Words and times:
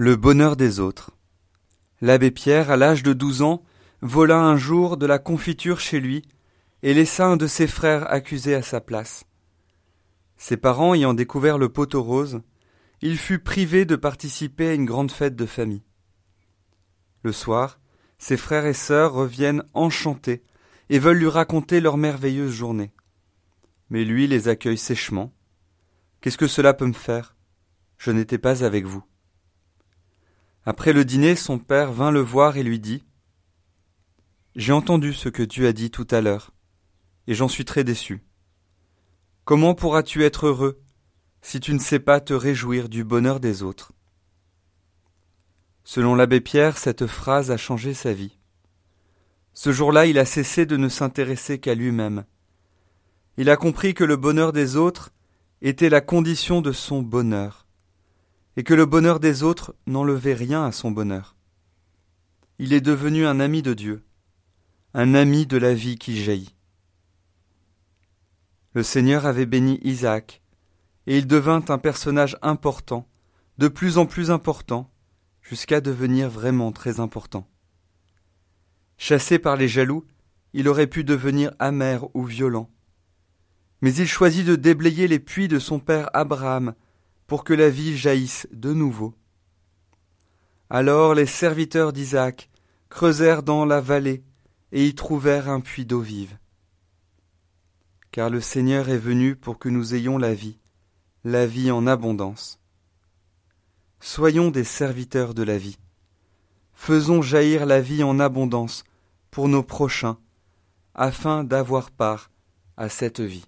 Le 0.00 0.14
bonheur 0.14 0.54
des 0.54 0.78
autres. 0.78 1.10
L'abbé 2.00 2.30
Pierre, 2.30 2.70
à 2.70 2.76
l'âge 2.76 3.02
de 3.02 3.12
douze 3.12 3.42
ans, 3.42 3.64
vola 4.00 4.38
un 4.38 4.56
jour 4.56 4.96
de 4.96 5.06
la 5.06 5.18
confiture 5.18 5.80
chez 5.80 5.98
lui 5.98 6.22
et 6.84 6.94
laissa 6.94 7.26
un 7.26 7.36
de 7.36 7.48
ses 7.48 7.66
frères 7.66 8.08
accusé 8.08 8.54
à 8.54 8.62
sa 8.62 8.80
place. 8.80 9.24
Ses 10.36 10.56
parents 10.56 10.94
ayant 10.94 11.14
découvert 11.14 11.58
le 11.58 11.68
poteau 11.68 12.00
rose, 12.00 12.42
il 13.00 13.18
fut 13.18 13.40
privé 13.40 13.86
de 13.86 13.96
participer 13.96 14.68
à 14.68 14.74
une 14.74 14.84
grande 14.84 15.10
fête 15.10 15.34
de 15.34 15.46
famille. 15.46 15.82
Le 17.24 17.32
soir, 17.32 17.80
ses 18.18 18.36
frères 18.36 18.66
et 18.66 18.74
sœurs 18.74 19.14
reviennent 19.14 19.64
enchantés 19.74 20.44
et 20.90 21.00
veulent 21.00 21.18
lui 21.18 21.26
raconter 21.26 21.80
leur 21.80 21.96
merveilleuse 21.96 22.52
journée. 22.52 22.92
Mais 23.90 24.04
lui 24.04 24.28
les 24.28 24.46
accueille 24.46 24.78
sèchement. 24.78 25.32
Qu'est-ce 26.20 26.38
que 26.38 26.46
cela 26.46 26.72
peut 26.72 26.86
me 26.86 26.92
faire? 26.92 27.34
Je 27.96 28.12
n'étais 28.12 28.38
pas 28.38 28.62
avec 28.62 28.84
vous. 28.84 29.02
Après 30.70 30.92
le 30.92 31.06
dîner, 31.06 31.34
son 31.34 31.58
père 31.58 31.92
vint 31.94 32.10
le 32.10 32.20
voir 32.20 32.58
et 32.58 32.62
lui 32.62 32.78
dit 32.78 33.02
J'ai 34.54 34.74
entendu 34.74 35.14
ce 35.14 35.30
que 35.30 35.42
tu 35.42 35.66
as 35.66 35.72
dit 35.72 35.90
tout 35.90 36.06
à 36.10 36.20
l'heure, 36.20 36.50
et 37.26 37.32
j'en 37.32 37.48
suis 37.48 37.64
très 37.64 37.84
déçu. 37.84 38.22
Comment 39.46 39.74
pourras-tu 39.74 40.24
être 40.24 40.46
heureux 40.46 40.78
si 41.40 41.58
tu 41.58 41.72
ne 41.72 41.78
sais 41.78 42.00
pas 42.00 42.20
te 42.20 42.34
réjouir 42.34 42.90
du 42.90 43.02
bonheur 43.02 43.40
des 43.40 43.62
autres? 43.62 43.92
Selon 45.84 46.14
l'abbé 46.14 46.42
Pierre, 46.42 46.76
cette 46.76 47.06
phrase 47.06 47.50
a 47.50 47.56
changé 47.56 47.94
sa 47.94 48.12
vie. 48.12 48.38
Ce 49.54 49.72
jour-là, 49.72 50.04
il 50.04 50.18
a 50.18 50.26
cessé 50.26 50.66
de 50.66 50.76
ne 50.76 50.90
s'intéresser 50.90 51.58
qu'à 51.58 51.74
lui-même. 51.74 52.26
Il 53.38 53.48
a 53.48 53.56
compris 53.56 53.94
que 53.94 54.04
le 54.04 54.16
bonheur 54.16 54.52
des 54.52 54.76
autres 54.76 55.12
était 55.62 55.88
la 55.88 56.02
condition 56.02 56.60
de 56.60 56.72
son 56.72 57.00
bonheur 57.00 57.67
et 58.58 58.64
que 58.64 58.74
le 58.74 58.86
bonheur 58.86 59.20
des 59.20 59.44
autres 59.44 59.76
n'enlevait 59.86 60.34
rien 60.34 60.64
à 60.64 60.72
son 60.72 60.90
bonheur. 60.90 61.36
Il 62.58 62.72
est 62.72 62.80
devenu 62.80 63.24
un 63.24 63.38
ami 63.38 63.62
de 63.62 63.72
Dieu, 63.72 64.02
un 64.94 65.14
ami 65.14 65.46
de 65.46 65.56
la 65.56 65.74
vie 65.74 65.96
qui 65.96 66.20
jaillit. 66.20 66.56
Le 68.74 68.82
Seigneur 68.82 69.26
avait 69.26 69.46
béni 69.46 69.78
Isaac, 69.84 70.42
et 71.06 71.18
il 71.18 71.28
devint 71.28 71.64
un 71.68 71.78
personnage 71.78 72.36
important, 72.42 73.08
de 73.58 73.68
plus 73.68 73.96
en 73.96 74.06
plus 74.06 74.32
important, 74.32 74.90
jusqu'à 75.40 75.80
devenir 75.80 76.28
vraiment 76.28 76.72
très 76.72 76.98
important. 76.98 77.48
Chassé 78.96 79.38
par 79.38 79.54
les 79.54 79.68
jaloux, 79.68 80.04
il 80.52 80.66
aurait 80.66 80.88
pu 80.88 81.04
devenir 81.04 81.52
amer 81.60 82.08
ou 82.12 82.24
violent. 82.24 82.68
Mais 83.82 83.94
il 83.94 84.08
choisit 84.08 84.44
de 84.44 84.56
déblayer 84.56 85.06
les 85.06 85.20
puits 85.20 85.46
de 85.46 85.60
son 85.60 85.78
père 85.78 86.10
Abraham 86.12 86.74
pour 87.28 87.44
que 87.44 87.52
la 87.52 87.70
vie 87.70 87.96
jaillisse 87.96 88.48
de 88.52 88.72
nouveau. 88.72 89.14
Alors 90.70 91.14
les 91.14 91.26
serviteurs 91.26 91.92
d'Isaac 91.92 92.50
creusèrent 92.88 93.42
dans 93.42 93.66
la 93.66 93.80
vallée 93.80 94.24
et 94.72 94.86
y 94.86 94.94
trouvèrent 94.94 95.48
un 95.48 95.60
puits 95.60 95.84
d'eau 95.84 96.00
vive. 96.00 96.38
Car 98.10 98.30
le 98.30 98.40
Seigneur 98.40 98.88
est 98.88 98.98
venu 98.98 99.36
pour 99.36 99.58
que 99.58 99.68
nous 99.68 99.94
ayons 99.94 100.16
la 100.16 100.32
vie, 100.32 100.58
la 101.22 101.46
vie 101.46 101.70
en 101.70 101.86
abondance. 101.86 102.58
Soyons 104.00 104.50
des 104.50 104.64
serviteurs 104.64 105.34
de 105.34 105.42
la 105.42 105.58
vie. 105.58 105.78
Faisons 106.72 107.20
jaillir 107.20 107.66
la 107.66 107.82
vie 107.82 108.02
en 108.02 108.20
abondance 108.20 108.84
pour 109.30 109.48
nos 109.48 109.62
prochains, 109.62 110.16
afin 110.94 111.44
d'avoir 111.44 111.90
part 111.90 112.30
à 112.78 112.88
cette 112.88 113.20
vie. 113.20 113.44